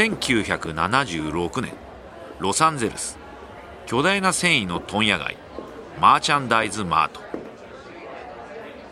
[0.00, 1.74] 1976年
[2.38, 3.18] ロサンゼルス
[3.84, 5.36] 巨大な繊維の問屋街
[6.00, 7.20] マーチャンダイズマート。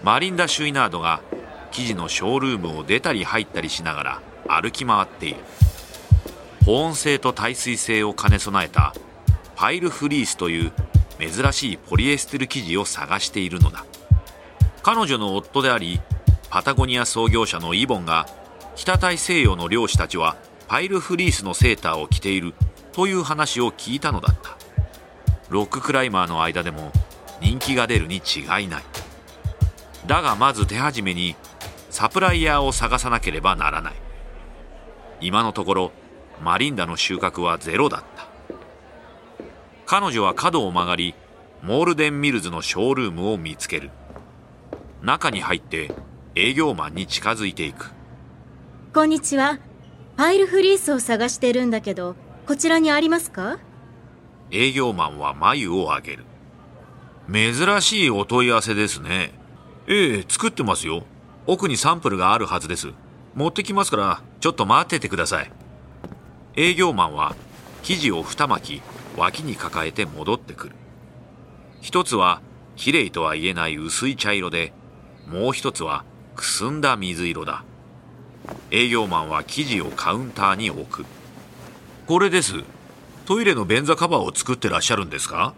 [0.03, 1.23] マリンダ・シュイナードが
[1.71, 4.23] 生地のショールームを出たり入ったりしながら
[4.61, 5.37] 歩き回っている。
[6.67, 8.93] 保温性と耐水性を兼ね備えた
[9.57, 10.73] パイルフリースという
[11.19, 13.87] 珍しいポリエステル生地を探しているのだ。
[14.83, 16.03] 彼女の夫であり
[16.51, 18.27] パタゴニア創業者のイボンが
[18.75, 20.37] 北大西洋の漁師たちは
[20.69, 22.53] パイルフリースのセーターを着ている
[22.93, 24.59] という話を聞いたのだった。
[25.49, 26.93] ロッククライマーの間でも
[27.41, 28.83] 人気が出るに違いない。
[30.07, 31.37] だがまず手始めに
[31.89, 33.95] サプライヤーを探さなければならない。
[35.23, 35.93] 今のところ
[36.43, 38.29] マリンダの収穫はゼロだった。
[39.87, 41.15] 彼女は角を曲がり
[41.63, 43.91] モールデンミルズのショールームを見つける。
[45.01, 45.93] 中に入って
[46.35, 47.91] 営業マンに近づいていく。
[48.93, 49.59] こんにちは。
[50.19, 53.61] パイルフリースを探してるんだけどこちらにありますか？
[54.51, 56.25] 営業マンは眉を上げる。
[57.33, 59.33] 珍しいお問い合わせですね。
[59.87, 61.05] ええ作ってますよ。
[61.47, 62.89] 奥にサンプルがあるはずです。
[63.37, 65.53] 持ってきますからちょっと待っててください。
[66.57, 67.37] 営業マンは
[67.85, 68.83] 生地を二巻き
[69.17, 70.75] 脇に抱えて戻ってくる。
[71.81, 72.43] 一つは
[72.75, 74.73] 綺麗とは言えない薄い茶色で
[75.29, 76.05] もう一つは
[76.35, 77.63] くすんだ水色だ。
[78.71, 81.07] 営業マンは生地をカウンターに置く。
[82.07, 82.65] これです。
[83.27, 85.55] トイレの便座カバーを作ってらっしゃるんですか？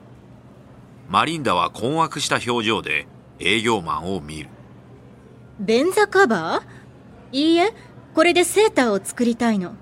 [1.09, 3.07] マリンダは困惑した表情で
[3.39, 4.49] 営業マンを見る。
[5.61, 7.37] 便座カバー？
[7.37, 7.73] いいえ
[8.15, 9.75] これでセーターを作りたいの。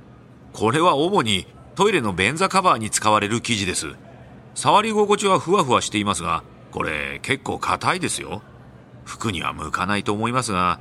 [0.52, 3.94] これは主にトイレの便座カバーに使われる生地です。
[4.54, 8.42] 触り心地はふわふわしていますがこれ結構硬いですよ。
[9.04, 10.80] 服には向かないと思いますが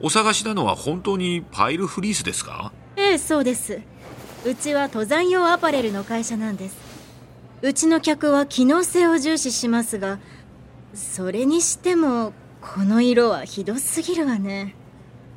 [0.00, 2.72] お探しなのは本当にパイルフリースですか？
[2.96, 3.80] ええそうです。
[4.44, 6.76] うちは登山用アパレルの会社なんです。
[7.62, 10.20] うちの客は機能性を重視しますが
[10.94, 14.76] それにしてもこの色はひどすぎるわね。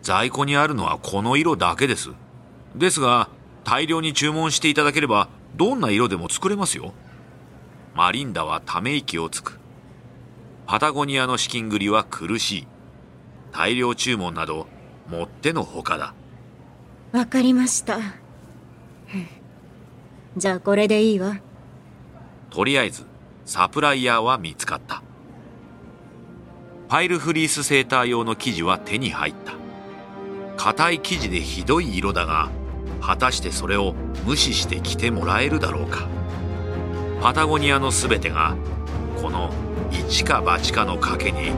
[0.04, 2.12] 在庫にあるのはこの色だけです。
[2.76, 3.30] ですが
[3.64, 6.94] 大量に注文していただければどんな色でも作れますよ。
[7.96, 9.60] マリンダはため息をつく。
[10.68, 12.68] パタゴニアの資金繰りは苦しい
[13.52, 14.68] 大量注文など
[15.08, 16.14] もってのほかだ。
[17.12, 18.00] わかりました。
[20.38, 21.38] じゃあこれでいいわ。
[22.50, 23.06] とりあえず
[23.46, 25.04] サプライヤーは見つかった。
[26.88, 29.54] パイルフリースセーター用の生地は手に入った。
[30.58, 32.50] 硬い生地でひどい色だが
[33.02, 33.94] 果たしてそれを
[34.26, 36.08] 無視して着てもらえるだろうか。
[37.22, 38.56] パタゴニアの全てが
[39.22, 39.54] この
[39.92, 41.52] 一か八かの賭けに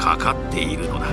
[0.00, 1.06] かかっているのだ。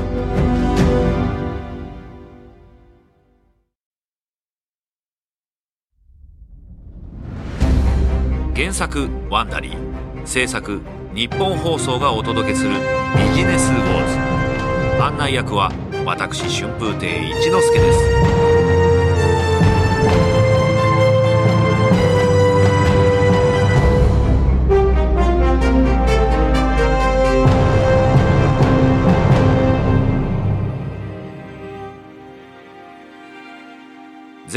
[8.55, 10.25] 原作ワンダリー。
[10.25, 10.81] 制作
[11.13, 15.03] 日本放送がお届けするビジネスウォーズ。
[15.03, 15.69] 案内役は
[16.05, 18.36] 私春風亭一之輔です。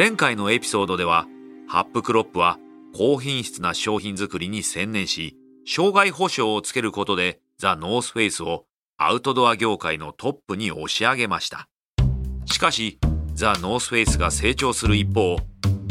[0.01, 1.27] 前回のエピソードでは
[1.69, 2.59] ハップクロップは
[2.97, 8.65] 高品質な商品作りに専念し生涯保証をつけることでザ・ノースフェイスを
[8.97, 11.69] アウトドア業界のトップに押し上げました。
[12.47, 12.99] しかし
[13.35, 15.37] ザ・ノースフェイスが成長する一方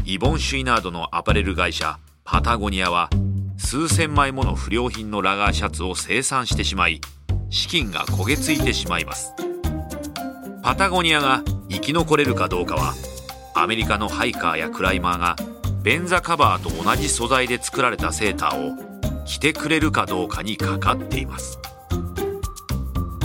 [0.06, 3.12] イボン・シュイナードのアパレル会社パタゴニアは
[3.59, 7.00] 数千枚もの不良品のラガーシャツを生産してしまい
[7.52, 9.36] 資金が焦げついてしまいます。
[10.64, 12.96] パタゴニアが生き残れるかどうかは
[13.62, 15.36] アメリカのハイカーやクライマーが
[15.84, 21.59] 便座カバーと同じ素材で作られたセーターを着てくれるかどうかにかかっています。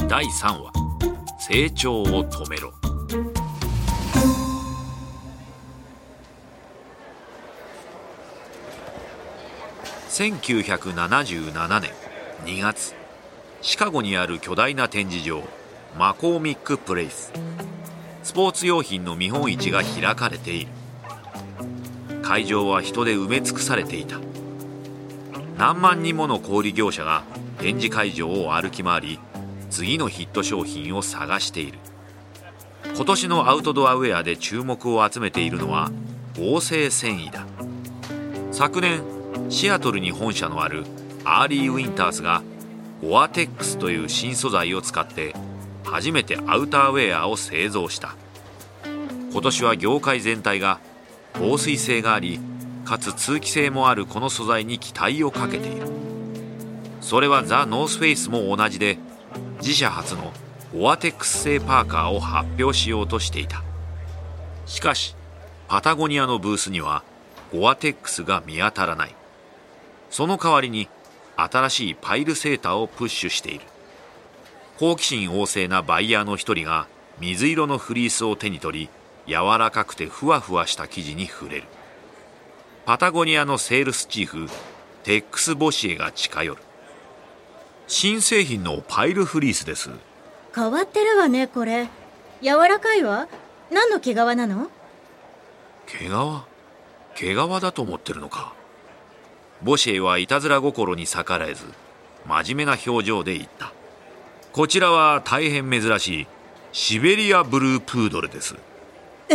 [0.08, 0.72] 第3話
[1.38, 2.72] 成長を止めろ。
[10.08, 11.92] 1977年
[12.44, 12.96] 2月
[13.62, 15.44] シカゴにある巨大な展示場
[15.96, 17.32] マコーミックプレイス。
[18.24, 20.70] スポーツ用品の見本市が開かれている。
[22.22, 24.18] 会場は人で埋め尽くされていた。
[25.58, 27.22] 何万人もの小売業者が
[27.58, 29.20] 展示会場を歩き回り
[29.70, 31.78] 次のヒット商品を探している。
[32.96, 35.92] 今年のアウトドアウェアで注目を集めているのは
[36.38, 37.46] 合成繊維だ。
[38.52, 39.02] 昨年
[39.50, 40.84] シアトルに本社のある
[41.24, 42.42] アーリーウィンターズが
[43.02, 45.34] ゴアテックスという新素材を使って
[45.84, 48.16] 初めてアウターウェアを製造した。
[49.32, 50.80] 今年は業界全体が
[51.34, 52.40] 防水性があり
[52.84, 55.86] かつ通気性もあるこの素材に期待をかけている。
[57.00, 58.98] それはザ・ノースフェイスも同じで
[59.58, 60.32] 自社初の
[60.76, 63.62] ゴアテックス製パーカーを発表しようとしていた。
[64.66, 65.14] しかし
[65.68, 67.02] パタゴニアのブースには
[67.52, 69.14] ゴアテックスが見当たらない。
[70.10, 70.88] その代わりに
[71.36, 73.64] 新しいパイルセーターをプッシュしている。
[74.78, 76.88] 好奇心旺盛なバイヤーの一人が
[77.20, 78.88] 水色のフリースを手に取り
[79.26, 81.64] 柔らかくてふわふわした生地に触れる。
[82.84, 84.48] パタゴニアのセールスチーフ
[85.04, 86.60] テックス・ボシエが近寄る。
[87.86, 89.90] 新製品のパイルフリースです。
[90.54, 91.88] 変わってるわねこれ。
[92.42, 93.28] 柔らかいわ。
[93.70, 94.70] 何の毛皮なの？
[95.86, 96.10] 毛皮？
[97.14, 98.54] 毛皮だと思ってるのか。
[99.62, 101.64] ボシエはいたずら心に逆らえず
[102.26, 103.72] 真面目な表情で言った
[104.54, 106.26] こちらは大変珍しい
[106.70, 108.54] シベリアブループードルです。
[109.28, 109.34] え？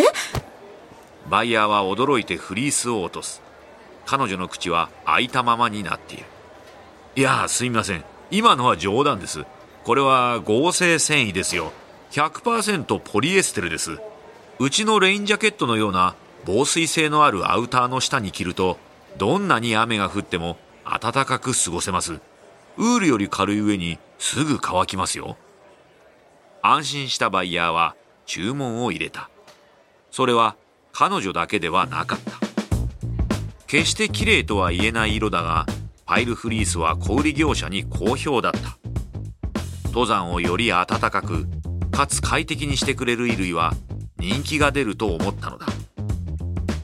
[1.29, 3.41] バイヤーは驚いてフリースを落とす。
[4.05, 6.23] 彼女の口は開いたままになっている。
[7.17, 8.05] いやすみません。
[8.31, 9.43] 今のは冗談です。
[9.83, 11.73] これは合成繊維ですよ。
[12.11, 13.99] 100%ポリエステルです。
[14.57, 18.77] うちのレインジャケットのような防水性のあるアウターの下に着ると
[19.17, 20.55] どんなに雨が降っても
[20.85, 22.21] 暖かく過ごせます
[22.79, 25.35] ウールより軽い上にすぐ乾きますよ。
[26.61, 29.29] 安心したバイヤーは注文を入れた。
[30.11, 30.55] それは
[30.93, 32.39] 彼女だけではなかった。
[33.67, 35.65] 決して綺麗とは言えない色だが
[36.05, 38.77] パイルフリースは小売業者に好評だった。
[39.87, 41.47] 登山をより暖かく
[41.91, 43.73] かつ快適にしてくれる衣類は
[44.19, 45.65] 人気が出ると思ったのだ。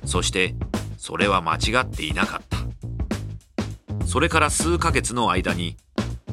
[0.04, 0.56] そして
[0.98, 4.06] それは間違っていなかった。
[4.06, 5.78] それから数ヶ月の間に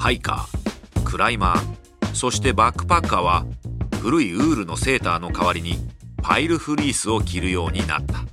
[0.02, 3.46] ハイカークライマーそしてバックパッカーは
[4.00, 5.76] 古いウールのセーターの代わりに
[6.20, 8.24] パイルフリースを着るようになった。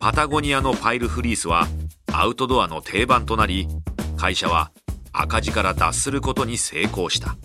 [0.00, 1.68] パタゴニアのパイルフリースは
[2.12, 3.68] アウトドアの定番となり
[4.16, 4.72] 会社は
[5.12, 7.36] 赤字から脱することに成功した。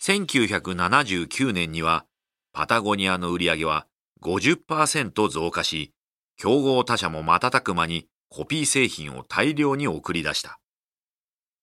[0.00, 2.06] 1979年には
[2.54, 3.86] パタゴニアの売り上げは
[4.22, 5.92] 50%増加し
[6.38, 10.58] 競合他社も瞬く間にコピー製品を大量に送り出した。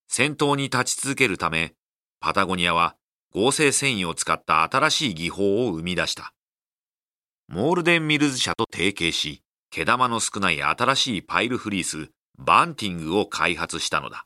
[0.08, 1.74] 先頭に立ち続けるため
[2.20, 2.96] パタゴニアは
[3.36, 6.34] 合成繊維を使った新しい技法を生み出した。
[7.48, 14.26] モールデンミルズ社と提携し、毛玉の少ない新しいパイルフリース、バンティングを開発したのだ。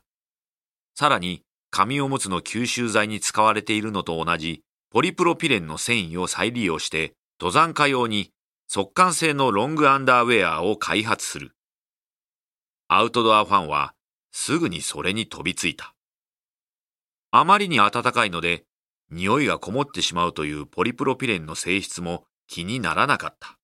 [0.94, 8.30] さらに、紙おむつの吸収剤に使われているのと同じポリプロピレンの繊維を再利用して、登山家用に
[8.68, 11.52] 速乾性のロングアンダーウェアを開発する。
[12.88, 13.92] アウトドアファンは
[14.32, 15.94] すぐにそれに飛びついた。
[17.30, 18.64] あまりに暖かいので
[19.10, 23.58] 匂いがこもってしまうというポリプロピレンの性質も気にならなかった。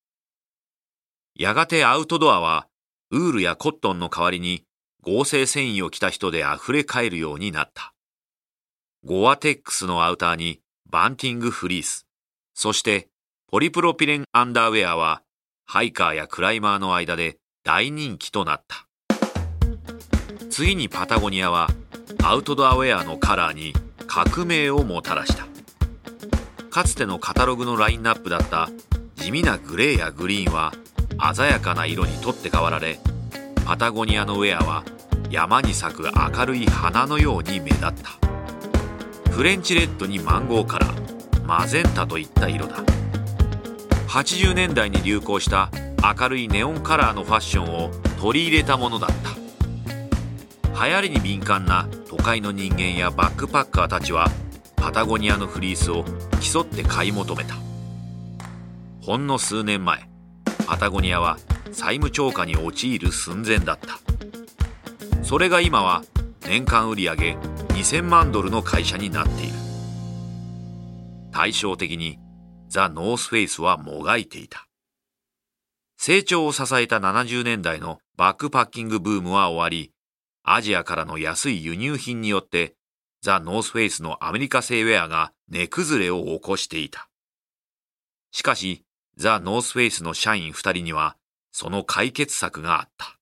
[1.35, 2.69] やがてアウトドアは
[3.11, 4.65] ウールやコットンの代わりに
[5.03, 7.93] 合成繊維を着た人で溢れ返るようになった。
[9.05, 10.61] ゴアテックスのアウターに
[10.91, 12.07] バンティングフリース、
[12.55, 13.09] そして
[13.49, 15.23] ポリプロピレンアンダーウェアは
[15.65, 18.86] ハイカーやクライマーの間で大人気となった。
[20.57, 21.69] 次にパタゴニアは
[22.25, 23.75] アウトドアウェアのカラーに
[24.07, 25.47] 革命をもたらした。
[26.71, 28.71] かつてのカタログのラインナップだった
[29.17, 30.73] 地味なグレーやグリーンは
[31.35, 32.99] 鮮やかな色に取って代わられ
[33.67, 34.83] パタゴニアのウェアは
[35.31, 36.05] 山に咲く
[36.35, 39.33] 明るい花のように目立った。
[39.33, 42.77] フレンチレッドにマンゴーカラーマゼンタといった色だ。
[44.09, 45.69] 80年代に流行した
[46.19, 49.46] 明るいネオンカラーのファッションを取り入れたものだった。
[50.79, 54.29] 流行りに敏感な都会の人間やバックパッカーたちは
[54.77, 56.05] パタゴニアのフリースを
[56.39, 57.55] 競って買い求めた。
[59.01, 60.07] ほんの数年前
[60.67, 61.39] パタゴニアは
[61.73, 63.99] 債務超過に陥る寸前だった。
[65.25, 66.03] それが今は
[66.43, 69.55] 年間売上2000万ドルの会社になっている。
[71.33, 72.19] 対照的に
[72.69, 74.67] ザ・ノースフェイスはもがいていた。
[75.97, 79.96] 成長を支えた70年代のバックパッキングブームは終わり
[80.49, 82.77] アジアからの安い輸入品によって、
[83.21, 87.09] ザ・ノースフェイスのアメリカ製ウェアが値崩れを起こしていた。
[88.31, 88.85] しかし、
[89.17, 91.17] ザ・ノースフェイスの社員二人には、
[91.51, 93.19] その解決策があった。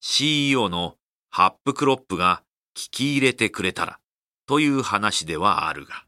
[0.00, 0.96] CEO の
[1.28, 2.42] ハップクロップが
[2.74, 3.98] 聞き入れてくれたら、
[4.46, 6.06] という話ではあるが。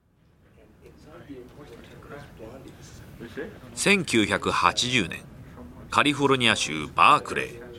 [3.74, 5.24] 1980年、
[5.90, 7.69] カリフォルニア州バークレー。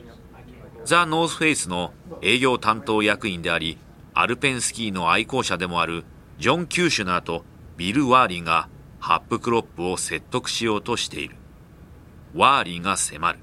[0.83, 3.77] ザ・ノースフェイスの営業担当役員であり、
[4.13, 6.03] アルペンスキーの愛好者でもある
[6.39, 7.45] ジョン・キューシュナーと
[7.77, 8.67] ビル・ワーリンが
[8.99, 11.35] ハップクロップを説得しようとしている。
[12.33, 13.39] ワーリンが迫る。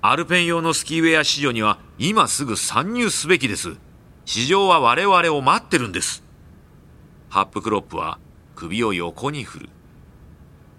[0.00, 3.76] アルペン用のスキーウェア市場には今すぐ参入すべきです。
[4.24, 6.22] 市場は我々を待ってるんです。
[7.30, 8.18] ハップクロップは
[8.54, 9.68] 首を横に振る。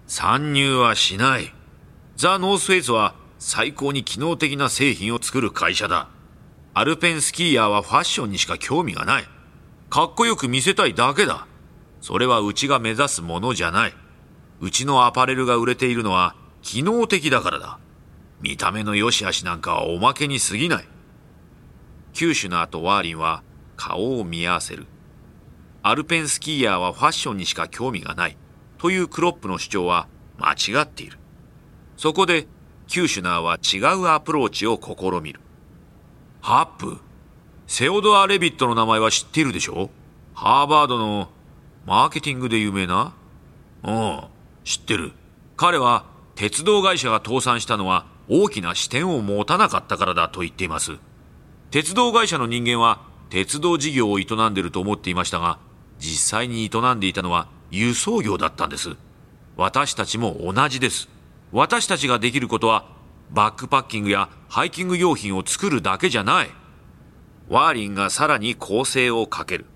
[0.06, 1.54] 参入はしない。
[2.16, 3.14] ザ・ノースフェイスは
[3.46, 6.08] 最高に機能的な製品を作る会社だ。
[6.72, 9.24] アルペンスキーヤーはファッションにしか興味がない。
[9.90, 11.46] かっこよく見せたいだけだ。
[12.00, 13.94] それはうちが目指すものじゃない。
[14.62, 17.78] うちのアパレルが売れているのは機能的だからだ。
[18.40, 20.88] 見た目の良し悪しなんかはおまけに過ぎない。
[22.14, 23.42] キューシュナーとワーリンは
[23.76, 24.86] 顔を見合わせる。
[25.82, 28.38] アルペンスキーヤーはファッションにしか興味がない
[28.78, 30.08] というクロップの主張は
[30.38, 31.18] 間違っている。
[31.98, 32.48] そこで、
[32.86, 35.40] キューシュナーは違うアプローチを試みる。
[36.40, 36.98] ハップ？
[37.66, 39.90] セオドア・レビットの名前は知っているでしょ？
[40.34, 41.30] ハーバードの
[41.86, 43.14] マーケティングで有名な？
[43.84, 44.20] うん、
[44.64, 45.12] 知ってる。
[45.56, 50.98] 彼は鉄道会社が倒産したのは大きな視点を持たなかったからだと言っています。
[51.70, 53.00] 鉄道会社の人間は
[53.30, 55.58] 鉄道事業を営んでると思っていましたが、
[55.98, 58.96] 実際に営んでいたのは輸送業だったんです。
[59.56, 61.08] 私たちも同じです。
[61.54, 62.84] 私たちができることは、
[63.30, 66.50] バックパッキングやハイキング用品を作るだけじゃない。
[67.48, 69.66] ワーリンがさらに構成をかける。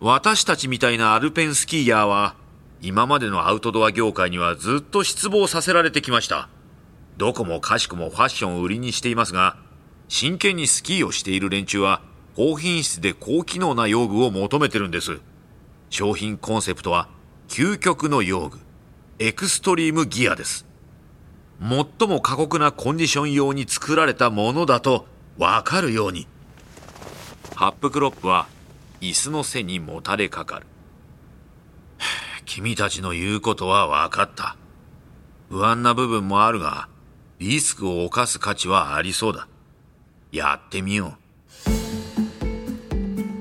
[0.00, 2.34] 私たちみたいなアルペンスキーヤーは、
[2.82, 6.48] 今までのアウトドア業界にはずっと失望させられてきました。
[7.16, 9.56] どこもかしくもファッションを売りにしていますが、
[10.08, 12.02] 真剣にスキーをしている連中は、
[12.34, 15.20] 高品質で高機能な用具を求めてるんです。
[15.90, 17.08] 商品コンセプトは、
[17.46, 18.58] 究極の用具、
[19.20, 20.73] エクストリームギアです。
[21.60, 25.06] 最も過酷なコンディション用に作られたものだと
[25.38, 26.26] わかるように。
[27.54, 28.46] ハップクロップは
[29.00, 30.66] 椅子の背にもたれかかる。
[32.44, 34.56] 君たちの言うことは分かった。
[35.48, 36.88] 不安な部分もあるが、
[37.38, 39.46] リスクを冒す価値はありそうだ。
[40.32, 41.24] やってみよう。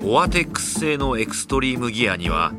[0.05, 2.51] オアテックス製のエクストリームギアには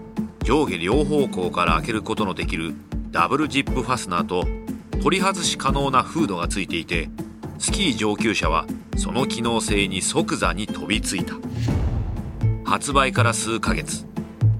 [0.43, 2.75] 上下両方向から開けることのできる
[3.11, 4.47] ダブルジップファスナーと
[5.05, 7.11] 取り外し可能なフードがついていて
[7.59, 8.65] スキー上級者は
[8.97, 11.35] その機能性に即座に飛びついた。
[12.65, 14.07] 発売から数ヶ月。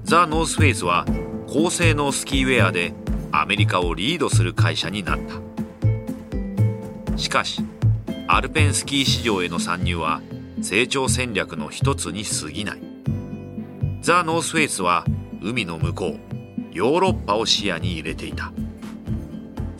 [0.03, 1.03] ザ・ノースフェイスは
[1.47, 2.93] 高性能スキーウェアで
[3.31, 5.19] アメリカをリードする会社になっ
[7.11, 7.17] た。
[7.17, 7.63] しかし
[8.27, 10.21] アルペンスキー市場への参入は
[10.61, 12.81] 成長戦略の一つに過ぎない。
[14.01, 15.05] ザ・ノースフェイスは
[15.41, 16.19] 海の向こう
[16.71, 18.51] ヨーロッパを視野に入れていた。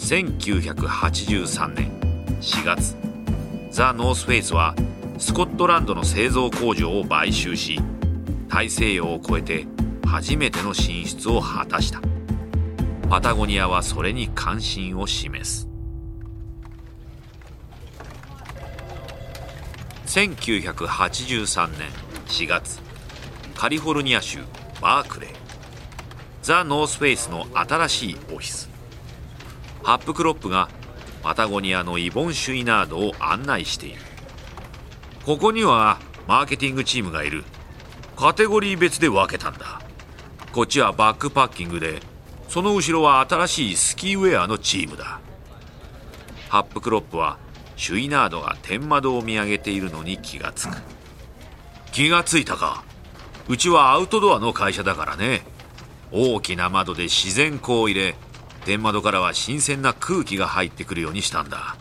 [0.05, 1.91] 1983年
[2.39, 2.95] 4月
[3.71, 4.75] ザ・ノースフェイスは
[5.17, 7.79] スコットランドの製造工場を買収し
[8.47, 9.67] 大西洋を越えて
[10.05, 12.01] 初めての進出を果たした。
[13.09, 15.67] パタゴニアはそれに関心を示す。
[20.05, 21.89] 1983年
[22.27, 22.79] 4月
[23.55, 24.37] カリフォルニア州
[24.79, 25.29] バークレー。
[26.43, 28.74] ザ・ノースフェイスの新しいオフィス。
[29.85, 30.67] ハップクロップが
[31.21, 34.01] パタゴニアのイボン・シュイナードを案内している。
[35.23, 37.43] ここにはマーケティングチームがいる。
[38.15, 39.79] カテゴリー別で分けたんだ。
[40.51, 41.99] こっちはバックパッキングで
[42.47, 45.19] その後ろは新しいスキーウェアのチームだ。
[46.49, 47.37] ハップクロップは
[47.75, 50.77] シュイナードが天窓を見上げているのに気がつく。
[51.91, 52.83] 気がついたか。
[53.47, 55.43] うちはアウトドアの会社だからね。
[56.11, 58.15] 大きな窓で自然光を入れ
[58.65, 61.77] 天窓からは新鮮な空気が入ってくるようにしたんだ。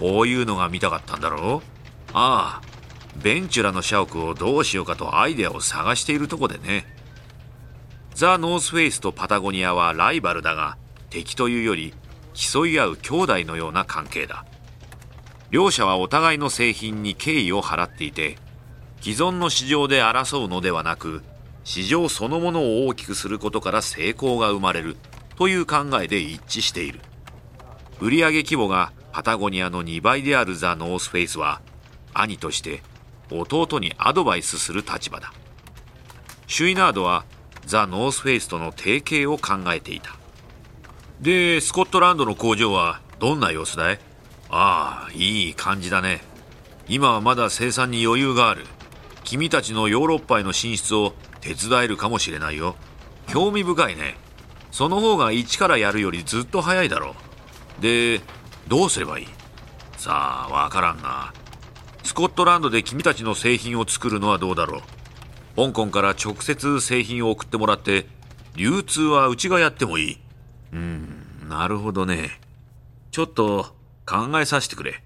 [0.00, 1.68] こういうのが見たかったんだろう？
[2.12, 2.66] ああ
[3.22, 6.86] ベンチュラの社屋をどうしようかとアイデアを探しているとこでね。
[8.14, 10.78] ザ・ノースフェイスとパタゴニアはライバルだが
[11.10, 11.92] 敵というより
[12.32, 14.46] 競い合う兄弟のような関係だ。
[15.50, 18.36] 両者はお互いの製品に敬意を払っていて
[19.00, 21.22] 既存の市場で争うのではなく
[21.62, 24.96] 市場そのものを大きくすることから成功が生まれる。
[25.36, 27.00] という考えで一致している。
[28.00, 31.62] 売上規模がパタゴニアの2倍であるザ・ノースフェイスは
[32.12, 32.82] 兄として
[33.30, 35.32] 弟にアドバイスする立場だ。
[36.46, 37.24] シュイナードは
[37.64, 40.16] ザ・ノースフェイスとの提携を考えていた。
[41.20, 43.98] でスコットランドの工場はどんな様子だい？
[44.50, 46.22] ああいい感じだね。
[46.88, 48.64] 今はまだ生産に余裕がある。
[49.24, 52.76] 君たちのヨーロッパへの進出を手伝えるかもしれないよ。
[53.26, 54.16] 興味深いね。
[54.76, 57.16] その方が一からやるよりずっと早いだろ
[57.78, 57.82] う。
[57.82, 58.20] で
[58.68, 59.26] どうすればいい？
[59.96, 61.32] さあわからんが
[62.02, 64.82] スコットランドで君たちの製品を作るのはどうだろ
[65.56, 65.56] う？
[65.56, 68.04] 香港から直接製品を送ってもらって
[68.54, 70.18] 流通はうちがやってもいい。
[70.74, 72.38] うんなるほどね。
[73.12, 75.02] ちょっと考えさせてくれ。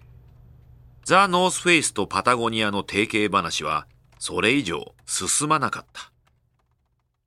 [1.05, 3.87] ザ・ノースフェイスとパタゴニアの提携話は
[4.19, 6.11] それ以上進まなかった。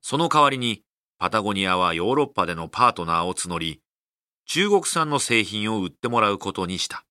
[0.02, 0.82] その代わりに
[1.20, 3.82] パタゴニアはヨーロッパでのパートナーを募り、
[4.46, 7.06] 中国産の製品を売ってもらうことにした。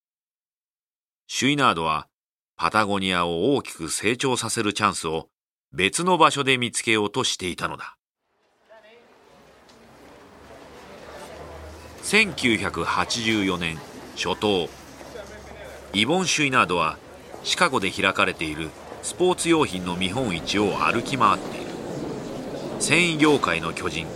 [1.27, 2.09] シュイナードは
[2.57, 5.29] パタゴニアを大きく成長させるチャンスを
[5.73, 7.97] 別の場所で見つけようとしていたのだ。
[12.03, 13.79] 1984年
[14.17, 14.69] 初頭
[15.95, 16.99] イボン・シュイナードは
[17.43, 18.71] シカゴで開かれている
[19.03, 21.72] スポーツ用品の見本市を歩き回っている
[22.83, 24.09] 繊維業界の巨人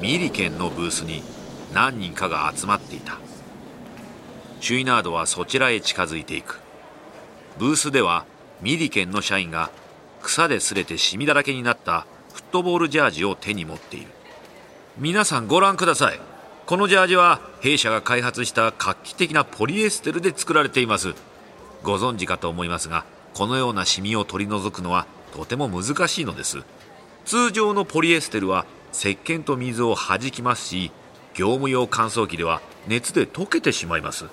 [0.00, 1.24] ミリケンのブースに
[1.72, 3.18] 何人かが集まっていた。
[4.60, 6.60] シュイナードはそちらへ近づいていく。
[7.58, 8.24] ブースでは
[8.62, 9.72] ミリケンの社員が
[10.22, 14.06] 草で擦れてシミだらけになったフットボールジャージを手に持っている。
[14.96, 16.20] 皆さんご覧ください。
[16.66, 21.14] このジャージは弊社が開発した画期的なポリエステルで作られています。
[21.82, 23.04] ご存知かと思いますが
[23.34, 26.62] このようなシミを取り除くのはとても難しいのです。
[27.24, 30.92] 通常のポリエステルは石鹸と水を弾きますし
[31.34, 34.26] 業務用乾燥機では熱で溶けてしまいます。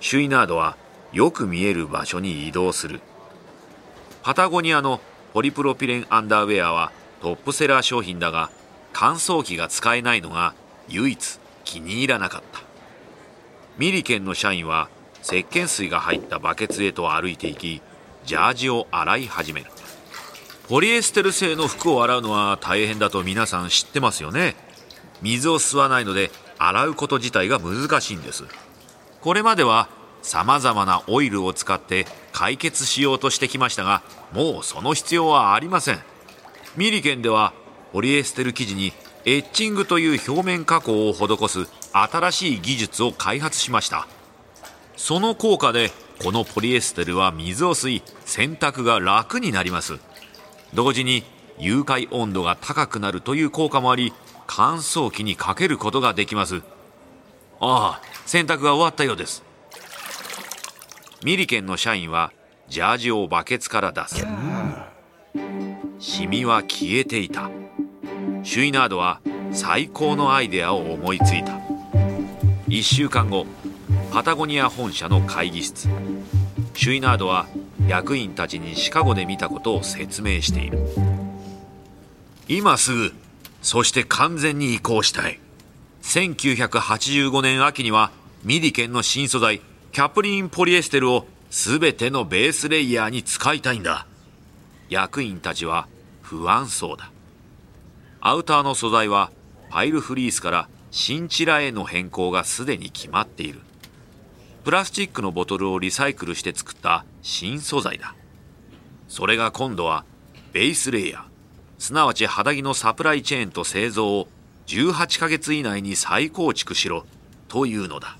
[0.00, 0.76] シュイナードは
[1.12, 3.00] よく見える場所に移動する。
[4.22, 5.00] パタゴニアの
[5.32, 8.50] ポリプロピレンアンダーウェアはトップセラー商品だが
[8.92, 10.54] 乾燥機が使えないのが
[10.88, 12.62] 唯一気に入らなかった。
[13.78, 14.88] ミリケンの社員は
[15.22, 17.80] 石鹸水が入ったバケツへと歩いていき
[18.24, 19.70] ジャージを洗い始める。
[20.68, 24.54] ポリエステル製の服を洗うのは大変だと皆さん知ってますよね。
[25.20, 28.44] 水を吸わないので洗うこと自体が難しいんです。
[29.20, 29.88] これまでは
[30.22, 34.02] 様々なオイルを使って解決しようとしてきましたが
[34.32, 36.00] もうその必要はありません。
[36.76, 37.52] ミリケンでは
[37.92, 38.92] ポリエステル生地に
[39.24, 44.06] エッチングという表面加工を施す新しい技術を開発しました。
[44.96, 45.90] その効果で
[46.22, 49.98] このポリエステルは水を吸い洗濯が楽になります。
[50.74, 51.22] 同時に
[51.58, 54.12] 融解温度が高くなるという効果もあり
[54.46, 56.62] 乾燥機にかけることができます。
[57.60, 59.44] ああ洗濯が終わったようです。
[61.24, 62.32] ミリケンの社員は
[62.68, 64.26] ジャージをバケツから出す。
[65.98, 67.50] シミは消えていた。
[68.42, 69.20] シュイナードは
[69.52, 71.52] 最高のアイデアを思いついた。
[72.68, 73.46] 1週間後
[74.10, 75.88] パタゴニア本社の会議室。
[76.74, 77.46] シュイナードは
[77.86, 80.78] 役員たちにシカゴで見たことを説明している。
[82.48, 83.14] 今すぐ
[83.62, 85.38] そして完全に移行したい。
[86.02, 88.10] 1985年秋には
[88.42, 89.60] ミディケンの新素材
[89.92, 94.06] キャプリンポリエステルを全てのベースレイヤーに使いたいんだ。
[94.88, 95.86] 役員たちは
[96.22, 97.10] 不安そうだ。
[98.20, 99.30] アウターの素材は
[99.70, 103.60] パイルフリースからシンチラへの変更がすでに決まっている。
[104.64, 108.14] プラスチックのボトルをリサイクルして作った新素材だ。
[109.08, 110.04] それが今度は
[110.52, 111.22] ベースレイヤー。
[111.78, 114.28] すなわち肌着のサプライチェーンと製造を
[114.68, 117.04] 18ヶ月以内に再構築しろ
[117.48, 118.18] というのだ。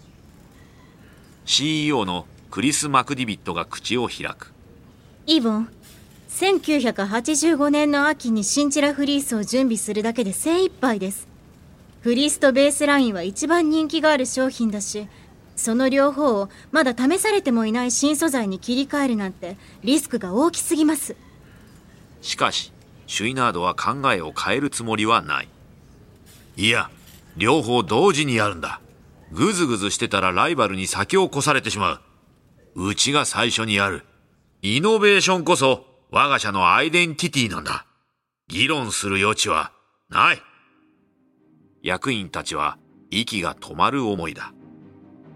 [1.44, 4.52] CEO のクリス・マクディビットが口を開く。
[5.26, 5.68] イボン
[6.28, 11.28] 1985年の秋にシンチラフリースを準備するだけで精一杯です。
[12.00, 15.06] フリースとベースラインは一番人気がある商品だし、
[15.62, 21.14] その両方をまだ試されてもいない新素材に切り替えるなんてリスクが大きすぎます。
[22.20, 22.72] しかし、
[23.06, 25.48] シュイナードは考えを変えるつもりはない。
[26.56, 26.90] いや、
[27.36, 28.80] 両方同時にやるんだ。
[29.30, 32.00] ぐずぐずしてたらライバルに先を越されてしま
[32.74, 32.88] う。
[32.88, 34.04] うちが最初にやる。
[34.62, 37.86] イノベーションこそ我が社のアイデンティティなんだ。
[38.48, 39.70] 議論する余地は
[40.10, 40.42] ない。
[41.82, 42.78] 役員たちは
[43.12, 44.52] 息が止まる思いだ。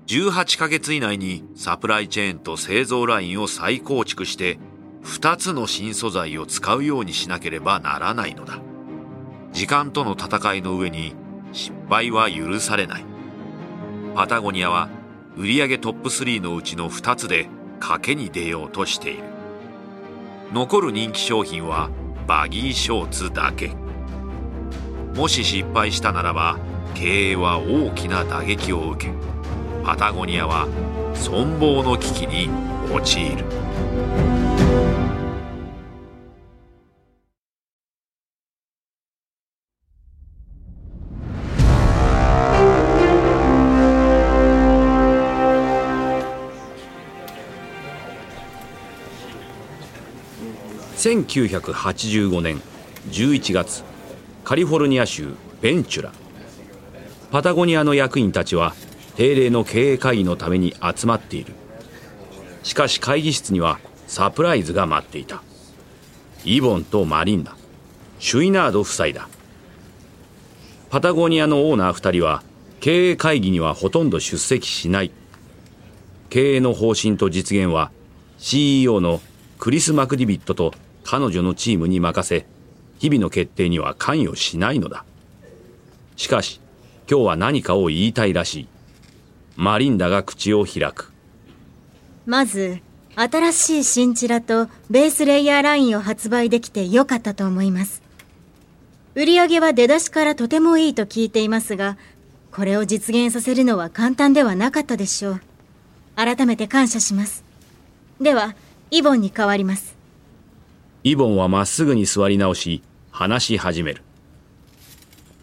[0.06, 4.58] 18ヶ月以内にサプライチェーンと製造ラインを再構築して
[5.02, 8.60] 2つの新素材を使うようにしなければならないのだ。
[9.52, 11.14] 時間との戦いの上に
[11.52, 13.04] 失敗は許されない。
[14.14, 14.88] パタゴニアは
[15.36, 17.48] 売上トップ3のうちの2つで
[17.80, 19.24] 賭けに出ようとしている。
[20.52, 21.90] 残る人気商品は
[22.28, 23.72] バギーショーツだけ
[25.16, 26.58] もし失敗したならば
[26.94, 29.35] 経営は大きな打撃を受け
[29.86, 30.66] パタゴニアは
[31.14, 32.50] 存亡の危機に
[32.92, 33.44] 陥る。
[50.96, 52.60] 1985年
[53.10, 53.84] 11月
[54.42, 56.12] カリフォルニア州ベンチュラ
[57.30, 58.74] パタゴニアの役員たちは
[59.16, 61.54] 定例の経営会議のために集まっている。
[62.62, 65.42] しかし会議室にはサプライズが待っていた。
[66.44, 67.56] イボンとマリンダ。
[68.18, 69.28] シュイナード夫妻だ。
[70.90, 72.42] パタゴニアのオーナー2人は
[72.80, 75.10] 経営会議にはほとんど出席しない。
[76.28, 77.90] 経営の方針と実現は
[78.38, 79.22] CEO の
[79.58, 80.74] クリス・マクディビットと
[81.04, 82.44] 彼女のチームに任せ
[82.98, 85.06] 日々の決定には関与しないのだ。
[86.16, 86.60] しかし
[87.10, 88.75] 今日は何かを言いたいらしい。
[89.56, 91.12] マリンダが口を開く。
[92.26, 92.80] まず
[93.14, 98.02] 新しいシンチラとベースレイヤーラインを発売できてよかったと思います。
[99.14, 101.96] 売上は出だしからとてもいいと聞いていますが
[102.52, 105.40] これを実現させるのは簡単ではなかったでしょう。
[106.16, 107.42] 改めて感謝します。
[108.20, 108.54] では
[108.90, 109.96] イボンに代わります。
[111.02, 114.02] イボンはまっすぐに座り直し話し始める。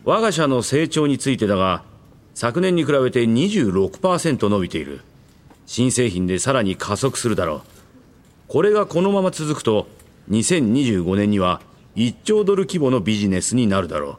[0.05, 1.83] 我が社の成長についてだが
[2.33, 5.01] 昨年に比べて26%伸びている。
[5.65, 7.61] 新製品でさらに加速するだろう。
[8.47, 9.87] これがこのまま続くと
[10.29, 11.61] 2025年には
[11.95, 14.17] 1兆ドル規模のビジネスになるだろう。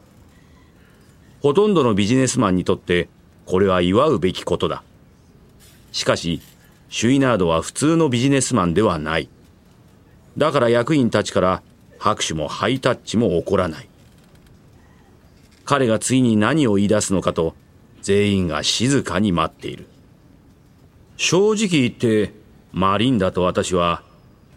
[1.41, 3.09] ほとんどのビジネスマンにとって
[3.45, 4.83] これは祝うべきことだ。
[5.91, 6.41] しかし
[6.89, 9.29] シュイナードは普通のビジネスマンではない。
[10.37, 11.61] だから役員たちから
[11.99, 13.89] 拍手もハイタッチも起こらない。
[15.65, 17.55] 彼が次に何を言い出すのかと
[18.05, 19.87] 全員が静かに待っている。
[21.17, 22.35] 正直言って
[22.71, 24.03] マリンダと私は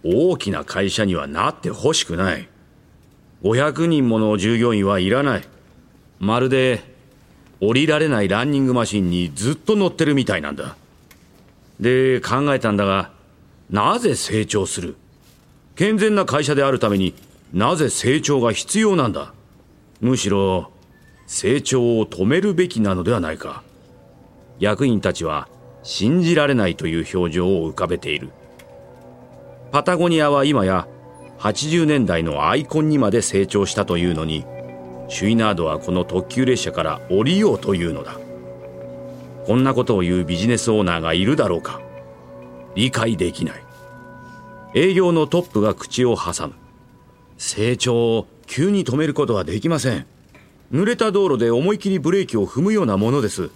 [0.05, 2.47] 大きな会社にはなってほしくない。
[3.43, 5.49] 500人もの従業員はいらない。
[6.21, 6.83] まるで
[7.63, 10.77] 降りられないランニングマシンにずっと乗ってるみたいなんだ。
[11.81, 13.13] で考えたんだが
[13.71, 14.95] なぜ成長する？
[15.75, 17.15] 健全な会社であるために
[17.55, 19.33] なぜ成長が必要なんだ？
[20.03, 20.71] むしろ
[21.29, 23.63] 成長を止めるべきなのではないか。
[24.59, 25.47] 役員たちは
[25.83, 28.31] 信じられないという表情を浮かべている。
[29.71, 30.89] パタゴニアは今や
[31.39, 34.47] 80年代のアイコンにまで成長したというのに
[35.09, 38.19] シュイナードはこの特急列車から降りようというのだ。
[39.45, 41.83] こんなことを言うビジネスオーナーがいるだろうか。
[42.75, 43.63] 理解できない。
[44.75, 46.55] 営業のトップが口を挟む。
[47.37, 50.07] 成長を急に止めることはできません。
[50.71, 53.51] 濡れた道路で思い切りブレーキを踏むようなものです。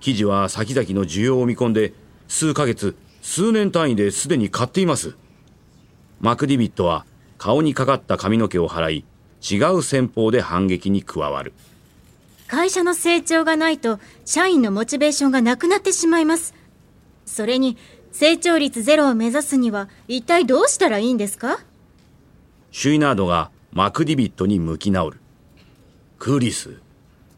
[0.00, 1.94] 記事は先々の需要を見込んで
[2.28, 5.14] 数ヶ月数年単位ですでに買っています。
[6.20, 7.06] マクディビットは
[7.38, 9.04] 顔にかかった髪の毛を払い
[9.40, 11.52] 違う戦法で反撃に加わる。
[12.48, 16.54] 会社の成長がないと社員のモチベーションがなくなってしまいます。
[17.24, 17.78] それに
[18.12, 21.60] 成長率ゼロを目指すには一体どうしたらいいんですか？
[22.72, 25.20] シュイナードがマクディビットに向き直る
[26.24, 26.76] クリス。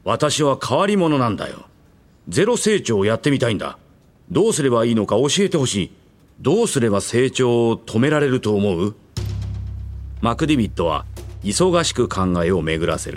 [0.05, 1.65] 私は変わり者なんだよ。
[2.29, 3.79] ゼロ成長をやってみたいんだ。
[4.31, 5.91] どうすればいいのか教えてほしい。
[6.39, 8.95] どうすれば成長を止められると思う？
[10.21, 11.07] マクディビットは
[11.43, 13.17] 忙しく考えを巡らせる。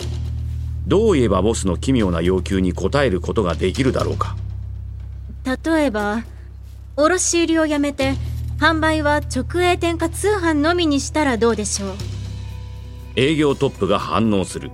[0.88, 4.38] どう言えばボスの奇妙な要求に応えることができるだろうか。
[5.66, 6.24] 例えば
[6.96, 8.14] 卸売をやめて
[8.58, 11.90] 販売は直営店か通販のみにしたらどうでしょう？
[13.18, 14.72] 営業トップが反応する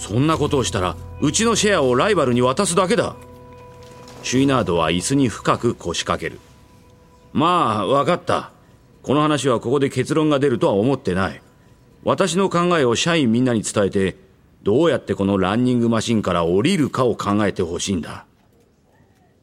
[0.00, 3.16] そんなことをしたらうちのシェアをライバルに渡すだけだ。
[4.22, 6.40] シュイナードは椅子に深く腰掛ける。
[7.34, 8.50] まあ分かった。
[9.02, 11.42] この話はここで結論が出るとは思ってない。
[12.02, 14.16] 私の考えを社員みんなに伝えて
[14.62, 18.24] どうやってこのランニングマシンから降りるかを考えてほしいんだ。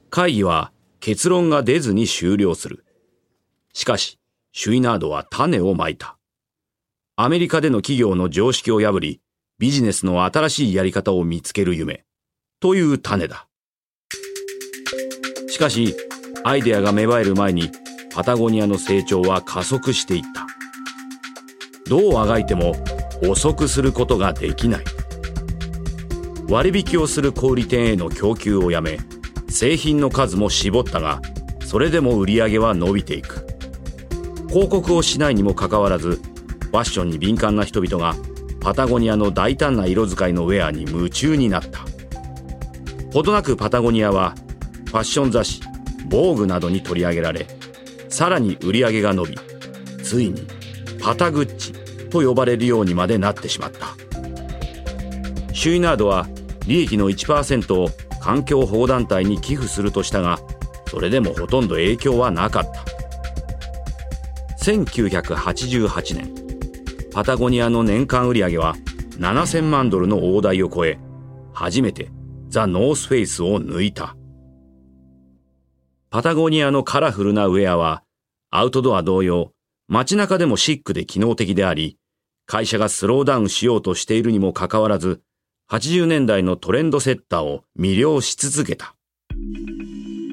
[0.10, 2.84] 会議は結論が出ずに終了する。
[3.74, 4.18] しかし
[4.54, 6.18] シュイナードは種をまいた。
[7.16, 9.22] アメリカでの企業の常識を破り
[9.60, 12.04] ビジネスの新しいやり方を見つける夢。
[12.60, 13.48] という種だ。
[15.50, 15.96] しかし
[16.44, 17.72] アイデアが芽生える前に
[18.14, 20.46] パタゴニアの成長は加速していった。
[21.90, 22.74] どうあがいても
[23.28, 24.84] 遅くすることができない。
[26.48, 29.00] 割引をする小売店への供給をやめ
[29.50, 31.20] 製品の数も絞ったが
[31.66, 33.48] それでも売り上げは伸びていく。
[34.50, 38.16] 広告をしないにもかかわらずファッションに敏感な人々が
[38.60, 41.86] パタゴニアの大胆な色使いのウェアに夢中になった。
[43.14, 44.36] ほどなくパタゴニアは
[44.86, 45.62] ファッション雑誌
[46.10, 47.48] 「防具などに取り上げられ
[48.10, 49.40] さらに売り上げが伸び
[50.04, 50.46] ついに
[51.02, 51.74] パタグッチ
[52.10, 53.88] と呼ばれるようにまでなってしまった。
[55.54, 56.28] シュイナードは
[56.68, 57.90] 利益の1%を
[58.22, 60.40] 環境保護団体に寄付するとしたが
[60.88, 62.86] それでもほとんど影響はなかった。
[64.64, 66.47] 1988年
[67.18, 68.76] パタゴニアの年間売上は
[69.18, 71.00] 7000万ドルの大台を超え
[71.52, 72.12] 初めて
[72.48, 74.16] ザ・ノースフェイスを抜いた
[76.12, 78.04] パタゴニアのカラフルなウェアは
[78.52, 79.52] アウトドア同様
[79.88, 81.98] 街中でもシックで機能的であり
[82.46, 85.24] 会社がスローダウンしようとしているにもかかわらず
[85.72, 88.96] 80年代のトレンドセッターを魅了し続けた。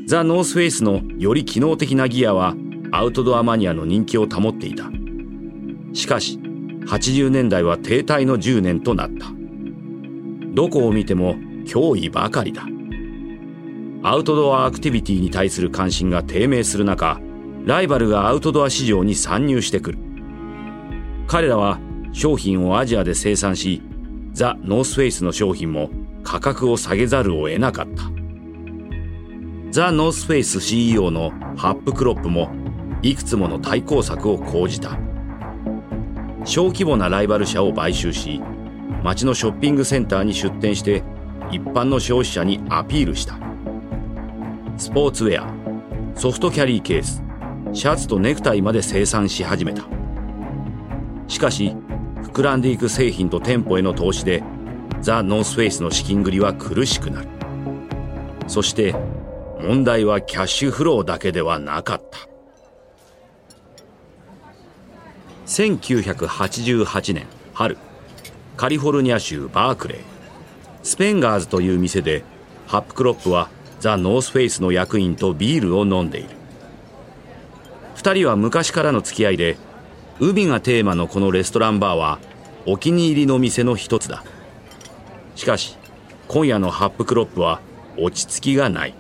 [0.07, 2.55] ザ・ノースフェイスのより機能的なギアは
[2.93, 4.91] アウトドアマニアの人気を保っていた。
[5.95, 6.44] しかし、
[6.87, 9.27] 80年代は停滞の10年となった。
[10.55, 12.67] どこを見ても脅威ばかりだ。
[14.03, 17.21] アウトドアアクティビティに対する関心が低迷する中、
[17.65, 19.99] ライバルがアウトドア市場に参入してくる。
[21.27, 21.81] 彼らは
[22.13, 23.83] 商品をアジアで生産し、
[24.33, 25.91] ザ・ノースフェイスの商品も
[26.23, 28.05] 価格を下げざるを得なかった。
[29.71, 32.51] ザ・ノースフェイス CEO のハップクロップも
[33.03, 34.99] いくつもの対抗策を講じた。
[36.45, 38.41] 小規模なライバル社を買収し、
[39.03, 41.03] 街のショッピングセンターに出店して
[41.51, 43.39] 一般の消費者にアピールした。
[44.77, 47.23] スポーツウェア、ソフトキャリーケース、
[47.73, 49.85] シャツとネクタイまで生産し始めた。
[51.29, 51.77] しかし、
[52.35, 54.43] 膨らんでいく製品と店舗への投資で
[55.01, 57.29] ザ・ノースフェイスの資金繰りは苦しくなる
[58.49, 58.95] そして
[59.61, 62.34] 問題はキャッシュフローだけではなかった
[65.47, 67.77] 1988年春
[68.57, 69.99] カリフォルニア州バークレー
[70.83, 72.25] スペンガーズという店で
[72.67, 76.31] ハップクロップはザ・ノースフェイスの役員とビールを飲んでいる。
[77.97, 79.59] 2人は昔からの付き合いで
[80.21, 82.19] 海がテーマのこのレストランバーは
[82.65, 84.25] お気に入りの店の一つだ。
[85.37, 85.77] しかし
[86.29, 87.61] 今夜のハップクロップは
[87.99, 88.95] 落ち着きがない。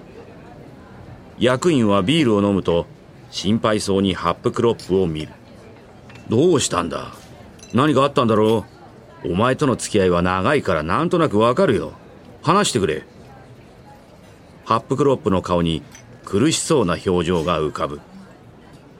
[1.38, 2.86] 役員はビールを飲むと
[3.30, 5.32] 心配そうにハップクロップを見る。
[6.28, 7.12] どうしたんだ?
[7.72, 8.64] 何かあったんだろ
[9.24, 9.32] う?
[9.32, 11.92] お前との付き合いは長いからなんとなくわかるよ。
[12.42, 13.04] 話してくれ。
[14.64, 15.82] ハップクロップの顔に
[16.24, 18.00] 苦しそうな表情が浮かぶ。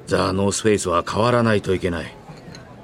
[0.06, 2.14] ザ・ノースフェイスは変わらないといけない。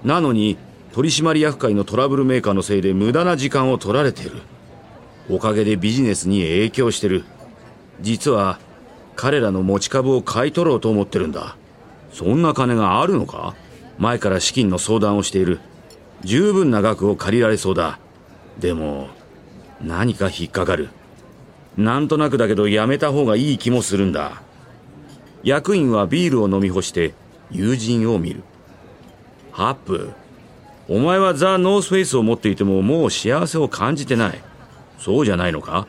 [0.05, 0.57] なのに
[0.93, 4.33] 取締役会のトラブルメーカーのせいで無駄な時間を取られてる。
[5.29, 7.25] おかげでビジネスに影響してる。
[8.01, 8.59] 実は
[9.17, 11.57] 彼らの持ち株を買い取ろうと思ってるんだ。
[12.13, 13.55] そんな金があるのか?
[14.01, 15.61] 前から資金の相談をしている。
[16.23, 17.99] 十分な額を借りられそうだ。
[18.59, 19.09] でも
[19.83, 20.89] 何か引っかかる。
[21.77, 24.43] なんとなくだけどやめた方がいい気もするんだ。
[25.43, 27.13] 役員はビールを飲み干して
[27.51, 28.43] 友人を見る。
[29.53, 30.11] ハップ
[30.89, 34.41] お前はザ・ノースフェイスを持っていてももう幸せを感じてない。
[34.99, 35.87] そうじゃないのか？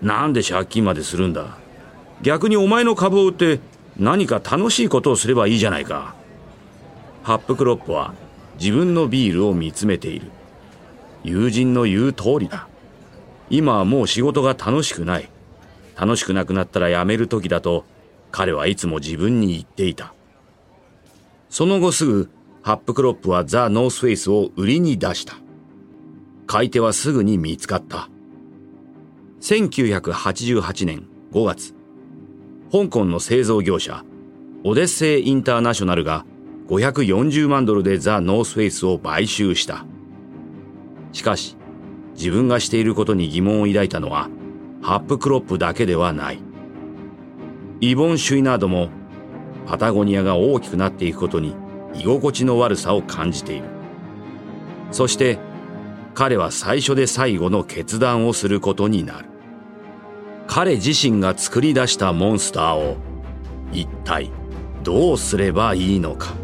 [0.00, 1.58] なんで借金までするんだ？
[2.22, 3.58] 逆にお前の株を売って
[3.98, 6.14] 何か楽しいことをすればいいじゃないか。
[7.22, 8.14] ハップクロップは
[8.58, 10.30] 自分のビールを見つめている
[11.22, 12.68] 友人の言う通りだ
[13.50, 15.28] 今はもう仕事が楽しくない
[15.98, 17.84] 楽しくなくなったら辞める時だと
[18.30, 20.14] 彼はいつも自分に言っていた。
[21.48, 22.30] その後すぐ、
[22.62, 25.34] ハップクロップはザ・ノースフェイスを売りに出した。
[26.46, 28.08] 買い手はすぐに見つかった。
[29.40, 31.74] 1988年5月、
[32.70, 34.04] 香港の製造業者、
[34.64, 36.24] オデッセイ・インターナショナルが
[36.70, 39.84] 540万ドルでザ・ノースフェイスを買収した。
[41.12, 41.56] しかし、
[42.14, 44.30] 自分がしていることに疑問を抱いたのは、
[44.80, 46.38] ハップクロップだけではない。
[47.82, 48.90] イボン・シュイナードも
[49.66, 51.54] パタゴニアが大きくなっていくことに
[51.94, 53.64] 居心地の悪さを感じている
[54.90, 55.38] そして
[56.12, 59.28] 彼は最初で最後の決断をすることになる
[60.46, 62.96] 彼自身が作り出したモンスターを
[63.72, 64.30] 一体
[64.82, 66.34] どうすればいいのか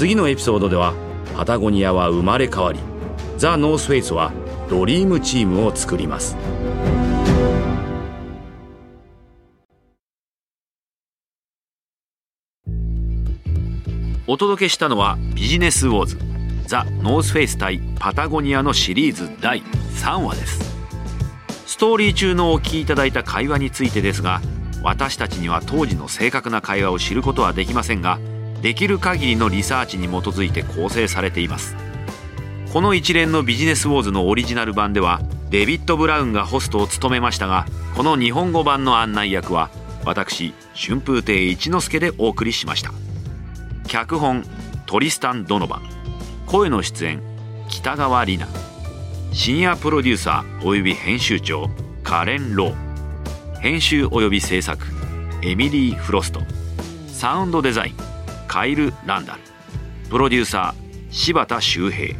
[0.00, 0.94] 次のエピソードでは
[1.36, 2.78] パタゴニアは生まれ変わり
[3.36, 4.32] ザ・ノースフェイスは
[4.70, 6.38] ドリームチームを作ります。
[14.26, 16.16] お届けしたのはビジネスウォーズ
[16.66, 20.76] ザ・ノースフェイス対パタゴニアのシリーズ第3話です
[21.66, 24.40] ストーリー中のお聞きいただいた会話についてですが
[24.82, 28.18] 私たちには当時の正確な会話を知ることはできませんが
[28.62, 31.76] できる限りのリサーチに基づいて構成されています。
[32.72, 35.20] この一連のビジネスウォーズのオリジナル版では
[35.50, 39.70] デビッド・ブラウンがホストを務めましたがこの日本語版の案内役は
[40.04, 42.92] 私春風亭一之輔でお送りしました。
[43.88, 44.44] 脚本
[44.86, 45.82] トリスタン・ドノバ。
[46.46, 47.20] 声の出演
[47.68, 48.58] 北川里奈。
[49.32, 51.68] シニアプロデューサー及び編集長
[52.04, 54.84] カレン・ロー編集及び制作
[55.42, 56.40] エミリー・フロスト。
[57.08, 57.94] サウンドデザイン
[58.50, 59.40] カイル・ランダル。
[60.10, 62.18] プロデューサー柴田修平。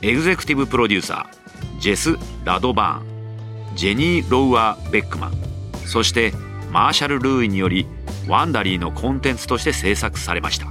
[0.00, 3.76] エグゼクティブプロデューサージェス・ラドバーン。
[3.76, 5.32] ジェニー・ロウアー・ベックマン。
[5.84, 6.32] そして
[6.70, 7.84] マーシャル・ルーイにより
[8.28, 10.68] ワンダリーのコンテンツとして制作されました。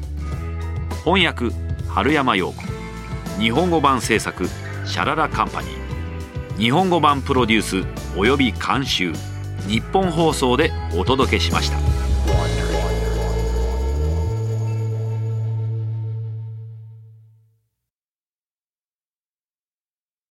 [1.04, 1.50] 翻訳
[1.90, 2.64] 春山陽子。
[3.38, 4.48] 日本語版制作
[4.86, 6.58] シャララカンパニー。
[6.58, 9.12] 日本語版プロデュースおよび監修。
[9.68, 11.95] ニッポン放送でお届けしました。